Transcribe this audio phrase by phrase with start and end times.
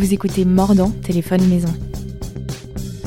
[0.00, 1.68] Vous écoutez Mordant, téléphone maison.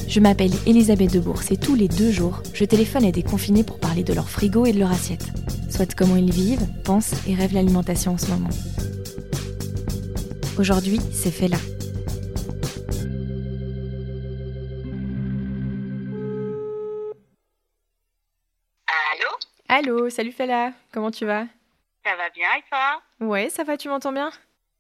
[0.07, 3.79] Je m'appelle Elisabeth Debourse et tous les deux jours, je téléphone à des confinés pour
[3.79, 5.25] parler de leur frigo et de leur assiette.
[5.71, 8.51] Soit comment ils vivent, pensent et rêvent l'alimentation en ce moment.
[10.59, 11.57] Aujourd'hui, c'est fait là.
[18.87, 19.29] Allô?
[19.67, 21.47] Allô, salut Fela, comment tu vas?
[22.05, 23.01] Ça va bien et toi?
[23.19, 24.31] Ouais, ça va, tu m'entends bien?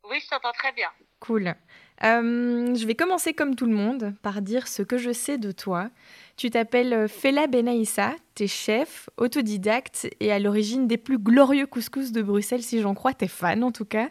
[0.07, 0.89] Oui, je t'entends très bien.
[1.19, 1.55] Cool.
[2.03, 5.51] Euh, je vais commencer comme tout le monde par dire ce que je sais de
[5.51, 5.89] toi.
[6.35, 12.21] Tu t'appelles Fela Benaïssa, t'es chef, autodidacte et à l'origine des plus glorieux couscous de
[12.23, 14.09] Bruxelles, si j'en crois, t'es fan en tout cas.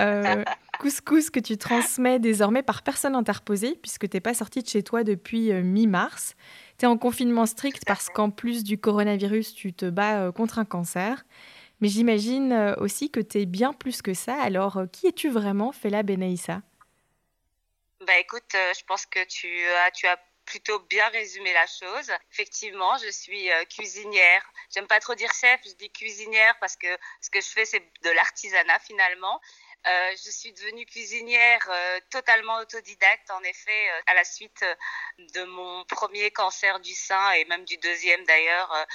[0.00, 0.44] Euh,
[0.78, 5.02] couscous que tu transmets désormais par personne interposée, puisque t'es pas sortie de chez toi
[5.02, 6.36] depuis euh, mi-mars.
[6.78, 11.24] T'es en confinement strict parce qu'en plus du coronavirus, tu te bats contre un cancer.
[11.80, 14.34] Mais j'imagine aussi que t'es bien plus que ça.
[14.40, 16.62] Alors, qui es-tu vraiment, Fela Benaïssa
[18.06, 19.48] Bah écoute, euh, je pense que tu
[19.84, 22.12] as, tu as plutôt bien résumé la chose.
[22.30, 24.42] Effectivement, je suis euh, cuisinière.
[24.72, 26.86] J'aime pas trop dire chef, je dis cuisinière parce que
[27.20, 29.40] ce que je fais, c'est de l'artisanat finalement.
[29.86, 34.64] Euh, je suis devenue cuisinière euh, totalement autodidacte, en effet, euh, à la suite
[35.18, 38.86] de mon premier cancer du sein et même du deuxième d'ailleurs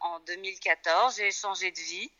[0.00, 1.16] en 2014.
[1.16, 2.10] J'ai changé de vie,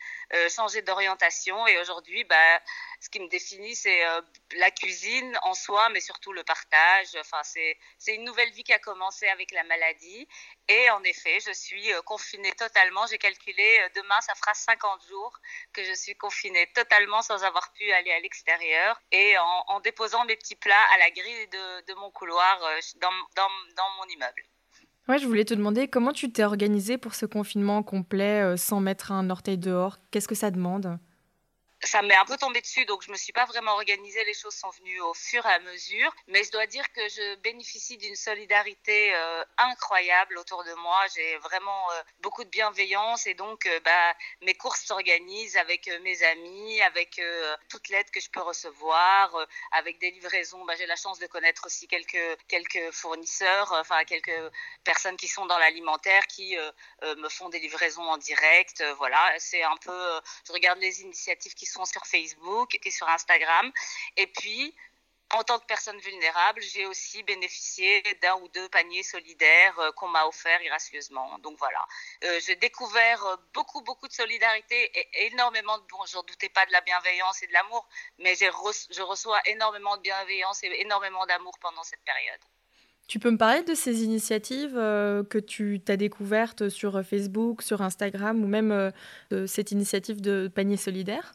[0.54, 2.60] changé d'orientation et aujourd'hui, bah,
[3.00, 4.02] ce qui me définit, c'est
[4.56, 7.08] la cuisine en soi, mais surtout le partage.
[7.18, 10.28] Enfin, c'est une nouvelle vie qui a commencé avec la maladie.
[10.68, 13.06] Et en effet, je suis confinée totalement.
[13.06, 15.38] J'ai calculé, demain, ça fera 50 jours
[15.72, 19.34] que je suis confinée totalement sans avoir pu aller à l'extérieur et
[19.68, 21.48] en, déposant mes petits plats à la grille
[21.88, 24.42] de, mon couloir euh, dans mon immeuble.
[25.08, 28.78] Ouais, je voulais te demander comment tu t'es organisée pour ce confinement complet euh, sans
[28.78, 29.96] mettre un orteil dehors?
[30.10, 30.98] Qu'est-ce que ça demande?
[31.82, 34.22] Ça m'est un peu tombé dessus, donc je me suis pas vraiment organisée.
[34.24, 37.36] Les choses sont venues au fur et à mesure, mais je dois dire que je
[37.36, 41.00] bénéficie d'une solidarité euh, incroyable autour de moi.
[41.14, 46.22] J'ai vraiment euh, beaucoup de bienveillance et donc euh, bah, mes courses s'organisent avec mes
[46.22, 47.20] amis, avec
[47.68, 49.34] toute l'aide que je peux recevoir,
[49.72, 50.64] avec des livraisons.
[50.64, 54.40] Bah, J'ai la chance de connaître aussi quelques quelques fournisseurs, enfin quelques
[54.84, 56.56] personnes qui sont dans l'alimentaire qui
[57.02, 58.84] me font des livraisons en direct.
[58.98, 60.20] Voilà, c'est un peu.
[60.46, 63.72] je regarde les initiatives qui sont sur Facebook et sur Instagram.
[64.16, 64.74] Et puis,
[65.32, 70.08] en tant que personne vulnérable, j'ai aussi bénéficié d'un ou deux paniers solidaires euh, qu'on
[70.08, 71.38] m'a offerts gracieusement.
[71.38, 71.84] Donc voilà,
[72.24, 76.66] euh, j'ai découvert euh, beaucoup, beaucoup de solidarité et énormément de, bon, j'en doutais pas
[76.66, 77.88] de la bienveillance et de l'amour,
[78.18, 82.40] mais je reçois énormément de bienveillance et énormément d'amour pendant cette période.
[83.06, 88.40] Tu peux me parler de ces initiatives que tu t'as découvertes sur Facebook, sur Instagram
[88.44, 88.92] ou même
[89.32, 91.32] de cette initiative de panier solidaire?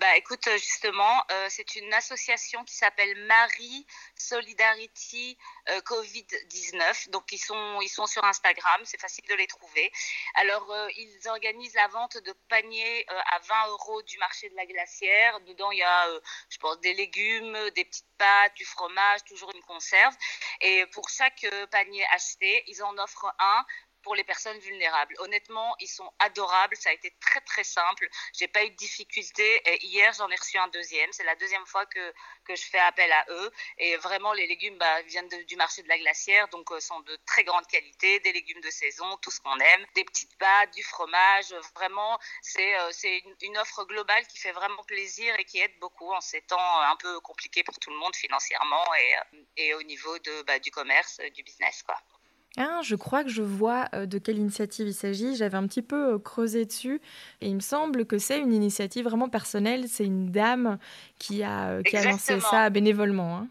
[0.00, 5.36] Bah écoute, euh, justement, euh, c'est une association qui s'appelle Marie Solidarity
[5.70, 7.10] euh, Covid-19.
[7.10, 9.90] Donc ils sont, ils sont sur Instagram, c'est facile de les trouver.
[10.34, 15.40] Alors ils organisent la vente de paniers à 20 euros du marché de la glacière.
[15.40, 16.06] Dedans il y a,
[16.48, 20.14] je pense, des légumes, des petites pâtes, du fromage, toujours une conserve.
[20.60, 23.66] Et pour chaque panier acheté, ils en offrent un
[24.08, 25.14] pour les personnes vulnérables.
[25.18, 26.74] Honnêtement, ils sont adorables.
[26.76, 28.08] Ça a été très très simple.
[28.32, 29.60] J'ai pas eu de difficultés.
[29.66, 31.12] Et hier, j'en ai reçu un deuxième.
[31.12, 32.14] C'est la deuxième fois que
[32.46, 33.52] que je fais appel à eux.
[33.76, 37.16] Et vraiment, les légumes bah, viennent du marché de la glacière, donc euh, sont de
[37.26, 38.18] très grande qualité.
[38.20, 41.52] Des légumes de saison, tout ce qu'on aime, des petites pâtes, du fromage.
[41.74, 42.90] Vraiment, c'est euh,
[43.42, 46.96] une, offre globale qui fait vraiment plaisir et qui aide beaucoup en ces temps un
[46.96, 50.70] peu compliqués pour tout le monde financièrement et euh, et au niveau de bah, du
[50.70, 51.96] commerce, euh, du business, quoi.
[52.56, 55.36] Ah, je crois que je vois euh, de quelle initiative il s'agit.
[55.36, 57.00] J'avais un petit peu euh, creusé dessus
[57.40, 59.86] et il me semble que c'est une initiative vraiment personnelle.
[59.88, 60.78] C'est une dame
[61.18, 63.36] qui a, euh, qui a lancé ça bénévolement.
[63.38, 63.48] hein.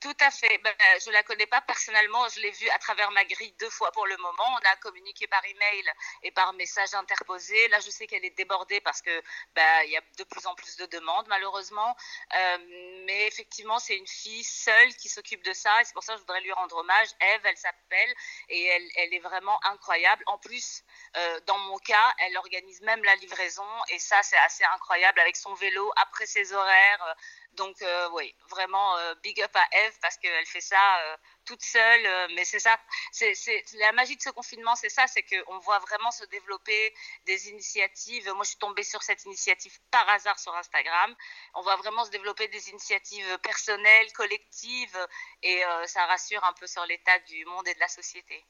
[0.00, 0.58] Tout à fait.
[0.58, 2.28] Ben, euh, je la connais pas personnellement.
[2.28, 4.44] Je l'ai vue à travers ma grille deux fois pour le moment.
[4.52, 5.92] On a communiqué par email
[6.22, 7.66] et par message interposé.
[7.68, 9.22] Là, je sais qu'elle est débordée parce que
[9.56, 11.96] ben, il y a de plus en plus de demandes, malheureusement.
[12.36, 12.58] Euh,
[13.06, 15.72] mais effectivement, c'est une fille seule qui s'occupe de ça.
[15.82, 17.08] C'est pour ça que je voudrais lui rendre hommage.
[17.20, 18.14] Eve, elle s'appelle
[18.50, 20.22] et elle, elle est vraiment incroyable.
[20.26, 20.84] En plus,
[21.16, 25.34] euh, dans mon cas, elle organise même la livraison et ça, c'est assez incroyable avec
[25.34, 27.16] son vélo après ses horaires.
[27.52, 31.62] Donc euh, oui, vraiment euh, big up à Eve parce qu'elle fait ça euh, toute
[31.62, 32.32] seule.
[32.34, 32.78] mais c'est ça,
[33.10, 33.34] c'est
[33.74, 36.94] la magie de ce confinement, c'est ça, c'est qu'on voit vraiment se développer
[37.26, 38.30] des initiatives.
[38.32, 41.14] Moi, je suis tombée sur cette initiative par hasard sur Instagram.
[41.54, 45.08] On voit vraiment se développer des initiatives personnelles, collectives,
[45.42, 48.44] et ça rassure un peu sur l'état du monde et de la société.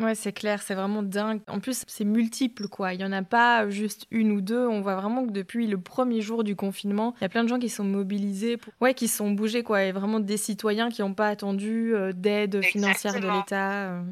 [0.00, 1.40] Ouais, c'est clair, c'est vraiment dingue.
[1.46, 2.94] En plus, c'est multiple, quoi.
[2.94, 4.66] Il n'y en a pas juste une ou deux.
[4.66, 7.48] On voit vraiment que depuis le premier jour du confinement, il y a plein de
[7.48, 9.84] gens qui sont mobilisés, ouais, qui sont bougés, quoi.
[9.84, 14.02] Et vraiment des citoyens qui n'ont pas attendu euh, d'aide financière de l'État.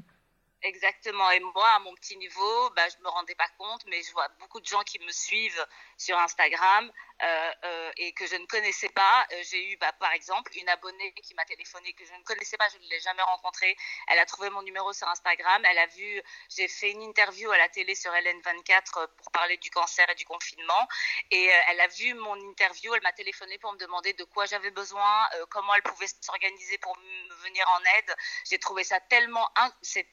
[0.64, 1.28] Exactement.
[1.32, 4.28] Et moi, à mon petit niveau, bah, je me rendais pas compte, mais je vois
[4.38, 5.66] beaucoup de gens qui me suivent
[5.96, 6.90] sur Instagram
[7.22, 9.26] euh, euh, et que je ne connaissais pas.
[9.32, 12.56] Euh, j'ai eu, bah, par exemple, une abonnée qui m'a téléphoné que je ne connaissais
[12.56, 13.76] pas, je ne l'ai jamais rencontrée.
[14.06, 15.64] Elle a trouvé mon numéro sur Instagram.
[15.64, 19.70] Elle a vu, j'ai fait une interview à la télé sur LN24 pour parler du
[19.70, 20.88] cancer et du confinement.
[21.32, 22.94] Et elle a vu mon interview.
[22.94, 26.96] Elle m'a téléphoné pour me demander de quoi j'avais besoin, comment elle pouvait s'organiser pour
[26.96, 28.14] me venir en aide.
[28.48, 29.48] J'ai trouvé ça tellement,
[29.82, 30.06] c'est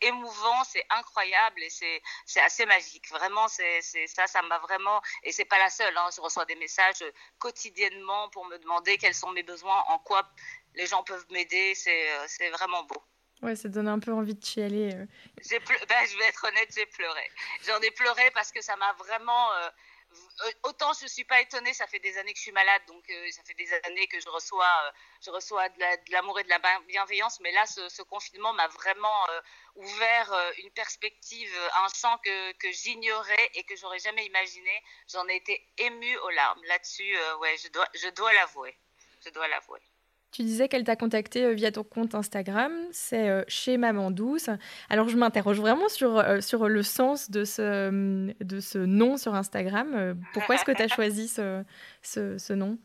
[0.00, 3.08] émouvant, c'est incroyable et c'est assez magique.
[3.10, 5.00] Vraiment, c'est ça, ça m'a vraiment.
[5.22, 5.96] Et c'est pas la seule.
[5.96, 6.08] Hein.
[6.14, 7.04] Je reçois des messages
[7.38, 10.28] quotidiennement pour me demander quels sont mes besoins, en quoi
[10.74, 11.74] les gens peuvent m'aider.
[11.74, 13.02] C'est euh, vraiment beau.
[13.42, 14.94] Ouais, ça donne un peu envie de chialer.
[14.94, 15.06] Euh.
[15.88, 17.30] Ben, je vais être honnête, j'ai pleuré.
[17.66, 19.52] J'en ai pleuré parce que ça m'a vraiment.
[19.52, 19.70] Euh, euh,
[20.62, 23.30] autant je suis pas étonnée, ça fait des années que je suis malade, donc euh,
[23.30, 24.90] ça fait des années que je reçois, euh,
[25.24, 29.26] je reçois de l'amour et de la bienveillance, mais là, ce, confinement m'a vraiment
[29.76, 34.82] ouvert une perspective, un champ que, que j'ignorais et que j'aurais jamais imaginé.
[35.08, 36.62] J'en ai été émue aux larmes.
[36.64, 38.76] Là-dessus, ouais, je dois, je dois l'avouer.
[39.24, 39.80] Je dois l'avouer.
[40.34, 44.50] Tu disais qu'elle t'a contacté euh, via ton compte Instagram, c'est euh, chez Maman Douce.
[44.90, 49.36] Alors je m'interroge vraiment sur, euh, sur le sens de ce, de ce nom sur
[49.36, 50.20] Instagram.
[50.32, 51.64] Pourquoi est-ce que tu as choisi ce,
[52.02, 52.78] ce, nom?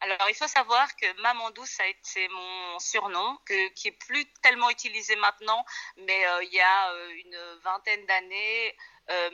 [0.00, 4.70] Alors, il faut savoir que Maman Douce, c'est mon surnom, que, qui est plus tellement
[4.70, 5.62] utilisé maintenant,
[5.98, 8.74] mais il y a une vingtaine d'années,
[9.10, 9.30] euh,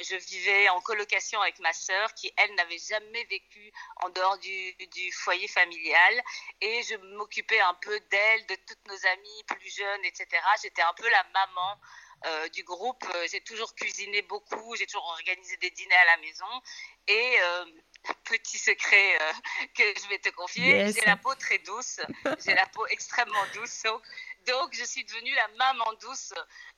[0.00, 4.74] je vivais en colocation avec ma sœur qui, elle, n'avait jamais vécu en dehors du,
[4.92, 6.22] du foyer familial.
[6.60, 10.26] Et je m'occupais un peu d'elle, de toutes nos amies plus jeunes, etc.
[10.62, 11.80] J'étais un peu la maman
[12.26, 13.04] euh, du groupe.
[13.30, 16.62] J'ai toujours cuisiné beaucoup, j'ai toujours organisé des dîners à la maison.
[17.06, 17.64] Et euh,
[18.24, 19.32] petit secret euh,
[19.76, 22.00] que je vais te confier, j'ai la peau très douce,
[22.44, 23.82] j'ai la peau extrêmement douce.
[23.82, 24.02] Donc,
[24.46, 26.32] donc, je suis devenue la maman douce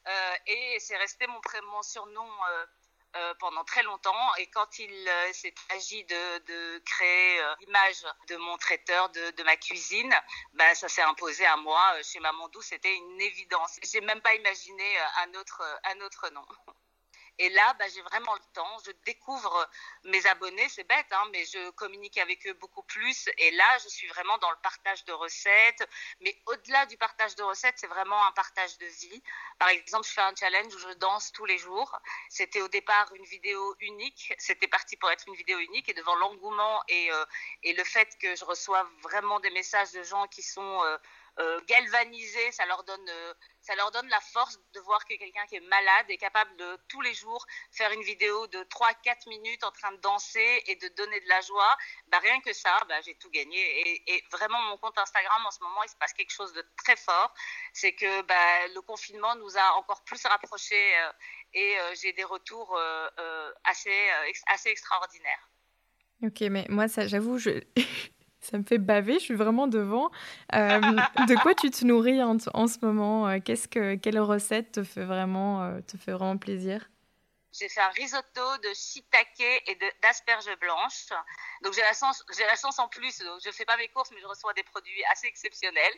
[0.06, 1.40] euh, et c'est resté mon,
[1.72, 2.66] mon surnom euh,
[3.16, 4.34] euh, pendant très longtemps.
[4.36, 10.14] Et quand il s'est agi de, créer l'image de mon traiteur, de, de ma cuisine,
[10.54, 12.02] ben, ça s'est imposé à moi.
[12.02, 13.78] Chez Maman Douce, c'était une évidence.
[13.82, 16.46] J'ai même pas imaginé un autre, un autre nom.
[17.38, 18.78] Et là, bah, j'ai vraiment le temps.
[18.84, 19.68] Je découvre
[20.04, 23.28] mes abonnés, c'est bête, hein, mais je communique avec eux beaucoup plus.
[23.38, 25.88] Et là, je suis vraiment dans le partage de recettes.
[26.20, 29.22] Mais au-delà du partage de recettes, c'est vraiment un partage de vie.
[29.58, 31.98] Par exemple, je fais un challenge où je danse tous les jours.
[32.30, 34.32] C'était au départ une vidéo unique.
[34.38, 35.88] C'était parti pour être une vidéo unique.
[35.88, 37.24] Et devant l'engouement et, euh,
[37.64, 40.82] le fait que je reçois vraiment des messages de gens qui sont...
[40.84, 40.96] Euh,
[41.38, 41.60] euh,
[42.52, 45.68] ça leur donne euh, ça leur donne la force de voir que quelqu'un qui est
[45.68, 49.92] malade est capable de tous les jours faire une vidéo de 3-4 minutes en train
[49.92, 51.76] de danser et de donner de la joie.
[52.08, 53.58] Bah, rien que ça, bah, j'ai tout gagné.
[54.08, 56.96] Et, vraiment, mon compte Instagram, en ce moment, il se passe quelque chose de très
[56.96, 57.34] fort.
[57.72, 61.12] C'est que bah, le confinement nous a encore plus rapprochés euh,
[61.54, 62.78] et j'ai des retours
[63.64, 64.10] assez,
[64.46, 65.50] assez extraordinaires.
[66.22, 67.62] Ok, mais moi, ça, j'avoue, je...
[68.40, 70.10] Ça me fait baver, je suis vraiment devant.
[70.54, 73.28] Euh, de quoi tu te nourris en, en ce moment?
[73.28, 76.88] Euh, Qu'est-ce que quelle recette te fait vraiment euh, te fait vraiment plaisir?
[77.58, 81.08] J'ai fait un risotto de shiitake et d'asperges blanches.
[81.62, 83.18] Donc j'ai la chance, j'ai la chance en plus.
[83.20, 85.94] Donc je fais pas mes courses, mais je reçois des produits assez exceptionnels.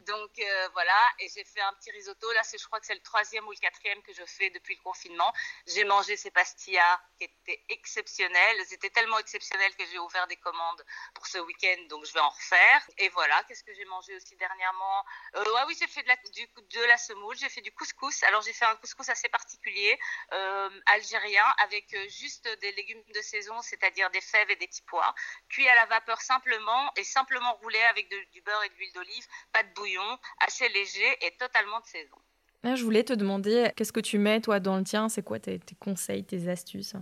[0.00, 2.30] Donc euh, voilà, et j'ai fait un petit risotto.
[2.32, 4.82] Là, je crois que c'est le troisième ou le quatrième que je fais depuis le
[4.82, 5.32] confinement.
[5.66, 8.66] J'ai mangé ces pastillas qui étaient exceptionnelles.
[8.66, 12.28] C'était tellement exceptionnel que j'ai ouvert des commandes pour ce week-end, donc je vais en
[12.30, 12.82] refaire.
[12.98, 15.04] Et voilà, qu'est-ce que j'ai mangé aussi dernièrement?
[15.36, 17.36] Euh, Oui, j'ai fait de la, du, de la semoule.
[17.36, 18.22] J'ai fait du couscous.
[18.24, 19.98] Alors j'ai fait un couscous assez particulier.
[20.32, 24.82] Euh, algérien avec euh, juste des légumes de saison, c'est-à-dire des fèves et des petits
[24.86, 25.14] pois,
[25.48, 29.26] cuits à la vapeur simplement et simplement roulés avec du beurre et de l'huile d'olive,
[29.52, 32.16] pas de bouillon, assez léger et totalement de saison.
[32.62, 35.08] Je voulais te demander, qu'est-ce que tu mets toi dans le tien?
[35.08, 36.94] C'est quoi tes, tes conseils, tes astuces?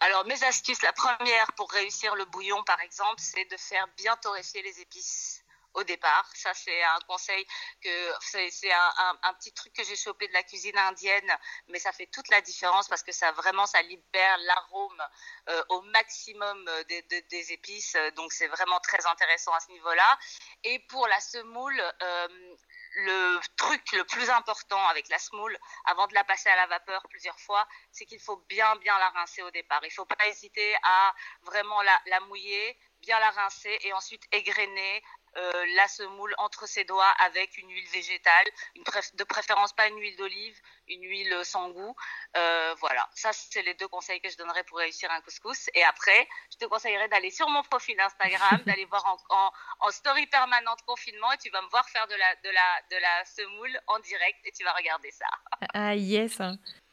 [0.00, 4.14] Alors, mes astuces, la première pour réussir le bouillon, par exemple, c'est de faire bien
[4.16, 5.33] torréfier les épices
[5.74, 6.28] au départ.
[6.34, 7.46] Ça, c'est un conseil
[7.80, 11.36] que c'est un, petit truc que j'ai chopé de la cuisine indienne,
[11.68, 15.02] mais ça fait toute la différence parce que ça vraiment ça libère l'arôme
[15.48, 17.96] euh, au maximum des, des, épices.
[18.16, 20.18] Donc c'est vraiment très intéressant à ce niveau-là.
[20.62, 22.56] Et pour la semoule, euh,
[22.96, 27.02] le truc le plus important avec la semoule, avant de la passer à la vapeur
[27.08, 29.80] plusieurs fois, c'est qu'il faut bien bien la rincer au départ.
[29.82, 35.02] Il ne faut pas hésiter à vraiment la mouiller, bien la rincer et ensuite égrener
[35.36, 38.46] euh, la semoule entre ses doigts avec une huile végétale,
[38.76, 38.84] une
[39.14, 40.56] de préférence pas une huile d'olive,
[40.86, 41.96] une huile sans goût.
[42.36, 45.68] Euh, voilà, ça c'est les deux conseils que je donnerais pour réussir un couscous.
[45.74, 50.26] Et après, je te conseillerais d'aller sur mon profil Instagram, d'aller voir en, en, story
[50.28, 53.80] permanente confinement et tu vas me voir faire de la, de, la, de la semoule
[53.88, 55.26] en direct et tu vas regarder ça.
[55.72, 56.40] Ah yes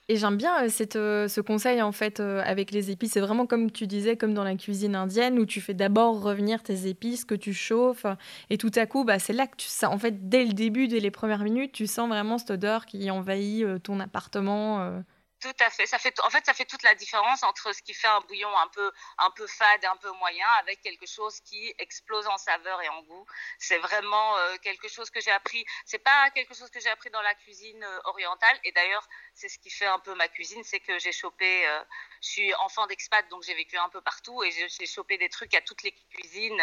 [0.08, 3.13] et j'aime bien euh, euh, ce conseil en fait euh, avec les épices.
[3.13, 6.63] C'est vraiment comme tu disais, comme dans la cuisine indienne où tu fais d'abord revenir
[6.63, 8.05] tes épices que tu chauffes
[8.50, 10.88] et tout à coup, bah, c'est là que tu sens, en fait, dès le début,
[10.88, 15.01] dès les premières minutes, tu sens vraiment cette odeur qui envahit ton appartement.
[15.41, 15.88] Tout à fait.
[15.88, 18.55] Ça fait, en fait, ça fait toute la différence entre ce qui fait un bouillon
[18.60, 22.79] un peu, un peu fade, un peu moyen, avec quelque chose qui explose en saveur
[22.83, 23.25] et en goût.
[23.57, 25.65] C'est vraiment euh, quelque chose que j'ai appris.
[25.86, 28.60] C'est pas quelque chose que j'ai appris dans la cuisine euh, orientale.
[28.65, 31.67] Et d'ailleurs, c'est ce qui fait un peu ma cuisine, c'est que j'ai chopé.
[31.67, 31.83] Euh,
[32.21, 35.55] je suis enfant d'expat, donc j'ai vécu un peu partout et j'ai chopé des trucs
[35.55, 36.62] à toutes les cuisines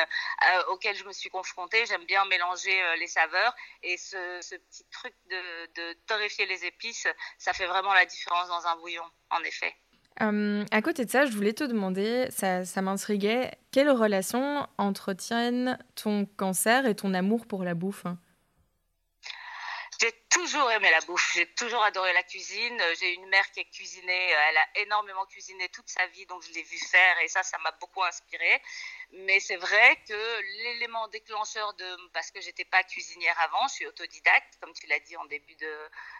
[0.68, 1.84] auxquelles je me suis confrontée.
[1.86, 7.08] J'aime bien mélanger les saveurs et ce, petit truc de, de torréfier les épices,
[7.38, 9.74] ça fait vraiment la différence dans un un bouillon, en effet.
[10.20, 15.78] Euh, à côté de ça, je voulais te demander, ça, ça m'intriguait, quelle relation entretiennent
[15.94, 18.04] ton cancer et ton amour pour la bouffe?
[20.00, 22.80] J'ai toujours aimé la bouffe, j'ai toujours adoré la cuisine.
[23.00, 26.52] J'ai une mère qui a cuisiné, elle a énormément cuisiné toute sa vie, donc je
[26.52, 28.62] l'ai vu faire et ça, ça m'a beaucoup inspiré.
[29.10, 33.86] Mais c'est vrai que l'élément déclencheur de, parce que j'étais pas cuisinière avant, je suis
[33.86, 35.74] autodidacte, comme tu l'as dit en début de,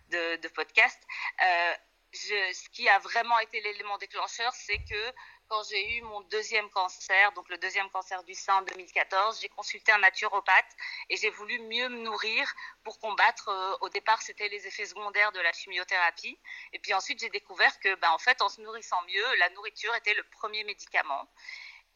[0.09, 1.01] de, de podcast,
[1.41, 1.75] euh,
[2.13, 5.15] ce qui a vraiment été l'élément déclencheur, c'est que
[5.49, 9.49] quand j'ai eu mon deuxième cancer, donc le deuxième cancer du sein en 2014, j'ai
[9.49, 10.77] consulté un naturopathe
[11.09, 12.53] et j'ai voulu mieux me nourrir
[12.85, 13.49] pour combattre.
[13.49, 16.39] Euh, au départ, c'était les effets secondaires de la chimiothérapie.
[16.73, 19.95] Et puis ensuite, j'ai découvert que, ben, en fait, en se nourrissant mieux, la nourriture
[19.95, 21.29] était le premier médicament.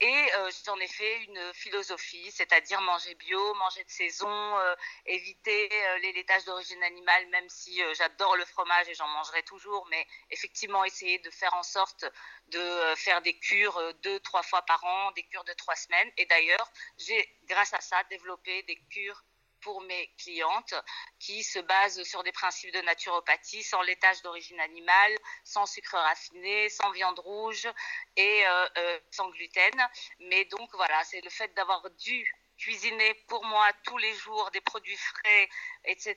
[0.05, 4.75] Et euh, j'en ai fait une philosophie, c'est-à-dire manger bio, manger de saison, euh,
[5.07, 9.87] éviter euh, les laitages d'origine animale, même si j'adore le fromage et j'en mangerai toujours,
[9.91, 12.05] mais effectivement essayer de faire en sorte
[12.49, 16.11] de faire des cures deux, trois fois par an, des cures de trois semaines.
[16.17, 19.23] Et d'ailleurs, j'ai, grâce à ça, développé des cures
[19.63, 20.75] pour mes clientes
[21.19, 26.69] qui se basent sur des principes de naturopathie, sans laitage d'origine animale, sans sucre raffiné,
[26.69, 27.69] sans viande rouge
[28.17, 29.89] et euh, euh, sans gluten.
[30.21, 34.61] Mais donc voilà, c'est le fait d'avoir dû cuisiner pour moi tous les jours des
[34.61, 35.49] produits frais,
[35.85, 36.15] etc.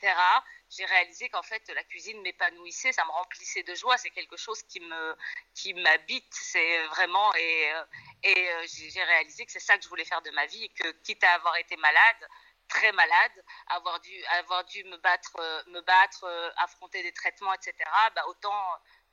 [0.69, 3.97] J'ai réalisé qu'en fait la cuisine m'épanouissait, ça me remplissait de joie.
[3.97, 5.15] C'est quelque chose qui me
[5.55, 7.83] qui m'habite, c'est vraiment et euh,
[8.23, 11.23] et j'ai réalisé que c'est ça que je voulais faire de ma vie que quitte
[11.23, 12.27] à avoir été malade,
[12.67, 13.31] très malade,
[13.67, 17.73] avoir dû, avoir dû me battre, euh, me battre euh, affronter des traitements, etc.,
[18.15, 18.53] bah, autant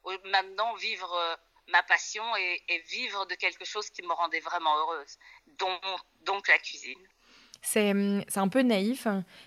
[0.06, 5.16] euh, maintenant vivre ma passion et, vivre de quelque chose qui me rendait vraiment heureuse,
[5.58, 6.98] donc, la cuisine.
[7.64, 7.92] C'est
[8.36, 9.06] un peu naïf,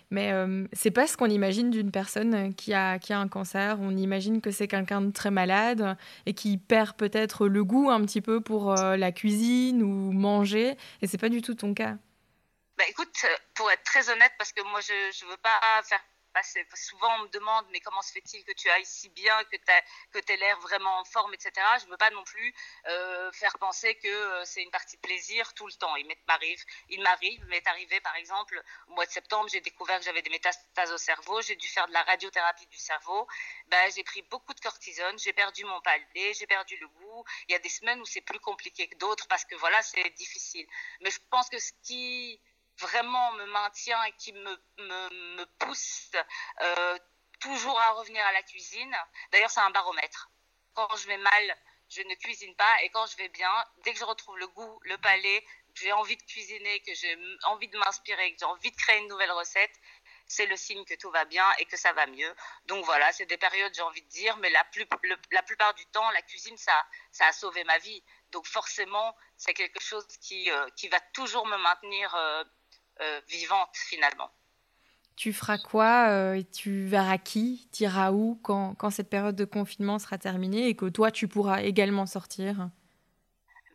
[0.09, 0.31] mais
[0.71, 3.77] c'est pas ce qu'on imagine d'une personne qui a, qui a un cancer.
[3.81, 8.05] On imagine que c'est quelqu'un de très malade et qui perd peut-être le goût un
[8.05, 11.97] petit peu pour la cuisine ou manger, et c'est pas du tout ton cas.
[12.77, 14.93] Bah écoute, euh, pour être très honnête, parce que moi je
[15.25, 16.03] ne veux pas faire.
[16.73, 20.33] Souvent on me demande, mais comment se fait-il que tu ailles si bien, que tu
[20.33, 21.53] aies l'air vraiment en forme, etc.
[21.79, 22.53] Je ne veux pas non plus
[22.87, 25.95] euh, faire penser que euh, c'est une partie de plaisir tout le temps.
[25.95, 30.21] Il m'arrive, il m'est arrivé par exemple au mois de septembre, j'ai découvert que j'avais
[30.21, 33.25] des métastases au cerveau, j'ai dû faire de la radiothérapie du cerveau.
[33.67, 37.23] Ben, j'ai pris beaucoup de cortisone, j'ai perdu mon palais, j'ai perdu le goût.
[37.47, 40.09] Il y a des semaines où c'est plus compliqué que d'autres parce que voilà, c'est
[40.17, 40.67] difficile.
[40.99, 42.41] Mais je pense que ce qui
[42.79, 46.11] vraiment me maintient et qui me, me, pousse
[46.61, 46.97] euh,
[47.39, 48.95] toujours à revenir à la cuisine.
[49.31, 50.29] D'ailleurs, c'est un baromètre.
[50.73, 51.57] Quand je vais mal,
[51.89, 53.51] je ne cuisine pas et quand je vais bien,
[53.83, 55.41] dès que je retrouve le goût, le palais,
[55.73, 58.99] que j'ai envie de cuisiner, que j'ai envie de m'inspirer, que j'ai envie de créer
[58.99, 59.73] une nouvelle recette,
[60.27, 62.33] c'est le signe que tout va bien et que ça va mieux.
[62.65, 64.85] Donc voilà, c'est des périodes, j'ai envie de dire, mais la, plus,
[65.31, 68.03] la plupart du temps, la cuisine, ça, ça a sauvé ma vie.
[68.31, 72.43] Donc forcément, c'est quelque chose qui, euh, qui va toujours me maintenir euh,
[73.27, 74.31] vivante finalement.
[75.15, 79.45] Tu feras quoi euh, Tu verras qui Tu iras où quand, quand, cette période de
[79.45, 82.69] confinement sera terminée et que toi, tu pourras également sortir?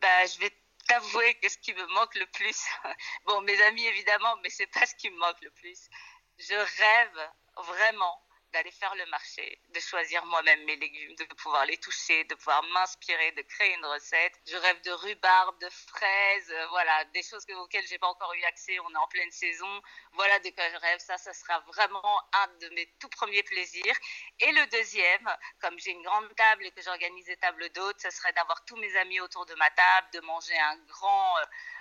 [0.01, 0.51] Bah, Je vais
[0.87, 2.63] t'avouer que ce qui me manque le plus,
[3.25, 5.89] bon, mes amis évidemment, mais c'est pas ce qui me manque le plus.
[6.37, 7.29] Je rêve
[7.65, 12.35] vraiment d'aller faire le marché, de choisir moi-même mes légumes, de pouvoir les toucher, de
[12.35, 14.33] pouvoir m'inspirer, de créer une recette.
[14.47, 18.43] Je rêve de rhubarbe, de fraises, euh, voilà, des choses auxquelles j'ai pas encore eu
[18.43, 18.79] accès.
[18.79, 19.81] On est en pleine saison.
[20.13, 20.99] Voilà de quoi je rêve.
[20.99, 23.95] Ça, ça sera vraiment un de mes tout premiers plaisirs.
[24.39, 28.09] Et le deuxième, comme j'ai une grande table et que j'organise des tables d'hôtes, ce
[28.09, 30.55] serait d'avoir tous mes amis autour de ma table, de manger
[30.87, 31.37] grand,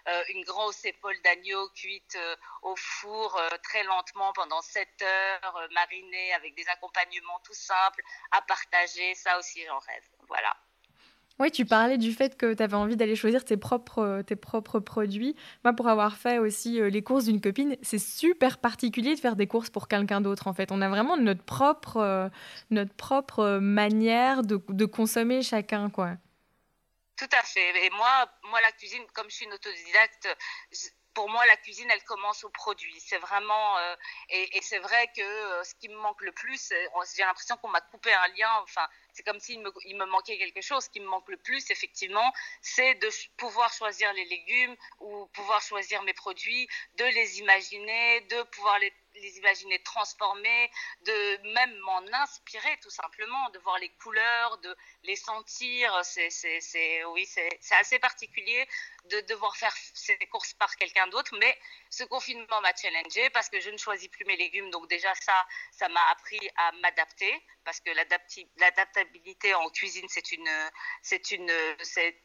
[0.09, 2.19] euh, une grosse épaule d'agneau cuite
[2.63, 8.03] au four très lentement pendant 7 heures, marinée avec des accompagnements tout simples
[8.33, 9.15] à partager.
[9.15, 10.05] Ça aussi, j'en rêve.
[10.29, 10.57] Voilà.
[11.41, 14.37] Oui, tu parlais du fait que tu avais envie d'aller choisir tes propres, euh, tes
[14.37, 15.35] propres produits.
[15.65, 19.37] Moi, pour avoir fait aussi euh, les courses d'une copine, c'est super particulier de faire
[19.37, 20.71] des courses pour quelqu'un d'autre, en fait.
[20.71, 22.29] On a vraiment notre propre, euh,
[22.69, 26.11] notre propre manière de, de, consommer chacun, quoi.
[27.17, 27.87] Tout à fait.
[27.87, 30.29] Et moi, moi, la cuisine, comme je suis une autodidacte,
[31.21, 32.99] pour moi, la cuisine, elle commence au produit.
[32.99, 33.95] C'est vraiment, euh,
[34.31, 36.73] et, c'est vrai que euh, ce qui me manque le plus,
[37.15, 38.49] j'ai l'impression qu'on m'a coupé un lien.
[38.63, 40.85] Enfin, c'est comme s'il me, il me manquait quelque chose.
[40.85, 45.61] Ce qui me manque le plus, effectivement, c'est de pouvoir choisir les légumes ou pouvoir
[45.61, 50.71] choisir mes produits, de les imaginer, de pouvoir les les imaginer transformés,
[51.03, 55.99] de même m'en inspirer tout simplement, de voir les couleurs, de les sentir.
[56.05, 58.67] C'est, c'est, oui, c'est, assez particulier
[59.07, 63.61] de devoir faire ces courses par quelqu'un d'autre, mais ce confinement m'a challengé parce que
[63.61, 64.71] je ne choisis plus mes légumes.
[64.71, 67.91] Donc déjà ça, ça m'a appris à m'adapter parce que
[68.57, 70.71] l'adaptabilité en cuisine, c'est une,
[71.03, 71.53] c'est une,
[71.83, 72.23] c'est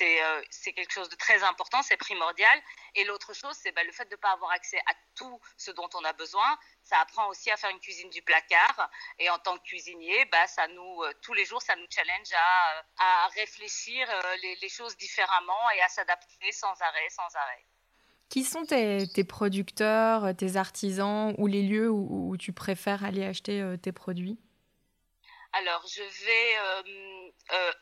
[0.00, 2.62] euh, c'est quelque chose de très important, c'est primordial.
[2.94, 5.70] Et l'autre chose, c'est bah, le fait de ne pas avoir accès à tout ce
[5.70, 6.58] dont on a besoin.
[6.82, 8.90] Ça apprend aussi à faire une cuisine du placard.
[9.18, 12.32] Et en tant que cuisinier, bah, ça nous, euh, tous les jours, ça nous challenge
[12.34, 17.64] à, à réfléchir euh, les, choses différemment et à s'adapter sans arrêt, sans arrêt.
[18.28, 23.92] Qui sont tes, producteurs, tes artisans ou les lieux où, tu préfères aller acheter tes
[23.92, 24.38] produits?
[25.54, 27.78] Alors, je vais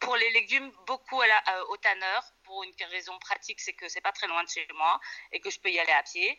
[0.00, 4.12] pour les légumes, beaucoup euh, au tanneur, pour une raison pratique, c'est que c'est pas
[4.12, 5.00] très loin de chez moi
[5.32, 6.38] et que je peux y aller à pied.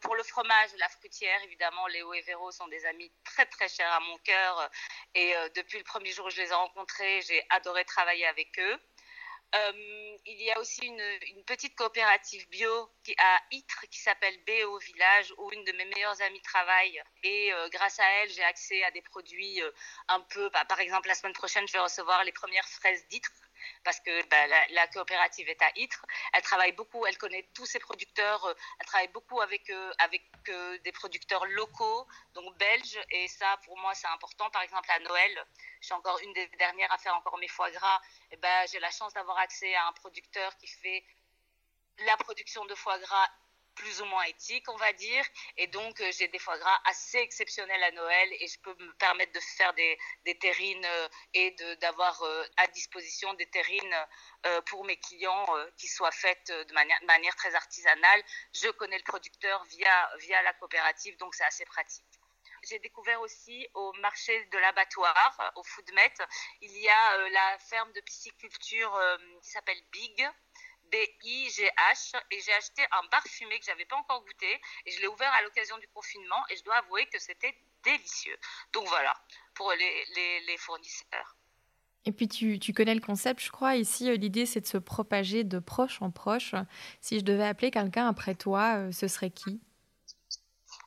[0.00, 3.92] Pour le fromage, la fruitière, évidemment, Léo et Véro sont des amis très très chers
[3.92, 4.70] à mon cœur
[5.14, 8.58] et euh, depuis le premier jour où je les ai rencontrés, j'ai adoré travailler avec
[8.58, 8.80] eux.
[9.54, 14.78] Euh, il y a aussi une, petite coopérative bio qui, à Ytre qui s'appelle BO
[14.78, 18.84] Village où une de mes meilleures amies travaille et euh, grâce à elle j'ai accès
[18.84, 19.72] à des produits euh,
[20.06, 23.32] un peu bah, par exemple la semaine prochaine je vais recevoir les premières fraises d'Ytre
[23.82, 26.06] parce que bah, la, coopérative est à Ytre.
[26.32, 30.22] Elle travaille beaucoup, elle connaît tous ses producteurs, elle travaille beaucoup avec, avec
[30.82, 34.48] des producteurs locaux, donc belges, et ça pour moi c'est important.
[34.50, 35.46] Par exemple à Noël,
[35.80, 38.80] je suis encore une des dernières à faire encore mes foie gras, et ben, j'ai
[38.80, 41.04] la chance d'avoir accès à un producteur qui fait
[42.06, 43.28] la production de foie gras
[43.80, 45.24] plus ou moins éthique, on va dire.
[45.56, 48.92] Et donc, euh, j'ai des foie gras assez exceptionnels à Noël et je peux me
[48.94, 49.98] permettre de faire des,
[50.38, 53.96] terrines euh, et d'avoir euh, à disposition des terrines
[54.66, 58.22] pour mes clients qui soient faites de manière, très artisanale.
[58.54, 62.09] Je connais le producteur via la coopérative, donc c'est assez pratique.
[62.62, 66.12] J'ai découvert aussi au marché de l'abattoir, au Foodmet,
[66.60, 68.92] il y a la ferme de pisciculture
[69.42, 70.28] qui s'appelle Big,
[70.90, 75.06] B-I-G-H et j'ai acheté un bar fumé que j'avais pas encore goûté et je l'ai
[75.06, 78.36] ouvert à l'occasion du confinement et je dois avouer que c'était délicieux.
[78.72, 79.14] Donc voilà,
[79.54, 81.36] pour les, fournisseurs.
[82.04, 83.76] Et puis tu, connais le concept, je crois.
[83.76, 86.54] Ici, euh, l'idée, c'est de se propager de proche en proche.
[87.00, 89.60] Si je devais appeler quelqu'un après toi, euh, ce serait qui?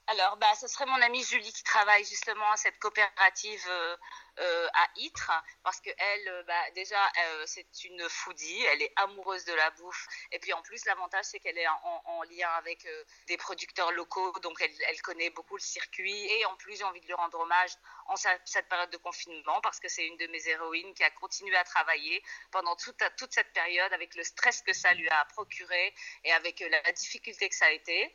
[0.07, 3.97] Alors, bah, ce serait mon amie Julie qui travaille justement à cette coopérative euh,
[4.39, 5.31] euh, à Ytre,
[5.63, 6.99] parce que elle, euh, bah, déjà,
[7.45, 11.39] c'est une foodie, elle est amoureuse de la bouffe, et puis en plus, l'avantage, c'est
[11.39, 12.87] qu'elle est en, lien avec
[13.27, 17.05] des producteurs locaux, donc elle, connaît beaucoup le circuit, et en plus, j'ai envie de
[17.05, 17.71] lui rendre hommage
[18.07, 21.55] en cette période de confinement, parce que c'est une de mes héroïnes qui a continué
[21.55, 25.93] à travailler pendant toute, toute cette période avec le stress que ça lui a procuré
[26.23, 28.13] et avec la difficulté que ça a été.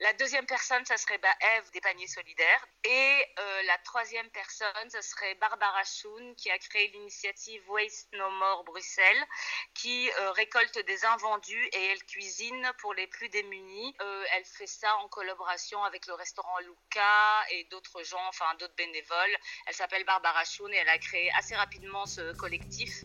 [0.00, 2.66] La deuxième personne, ça serait bah, Eve des paniers solidaires.
[2.84, 8.28] Et euh, la troisième personne, ce serait Barbara Schoon qui a créé l'initiative Waste No
[8.30, 9.24] More Bruxelles,
[9.72, 13.94] qui euh, récolte des invendus et elle cuisine pour les plus démunis.
[14.00, 18.76] Euh, elle fait ça en collaboration avec le restaurant Luca et d'autres gens, enfin d'autres
[18.76, 19.36] bénévoles.
[19.66, 23.04] Elle s'appelle Barbara Schoon et elle a créé assez rapidement ce collectif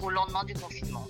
[0.00, 1.06] au lendemain du confinement.